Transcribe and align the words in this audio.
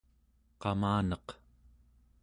qamaneq 0.61 1.27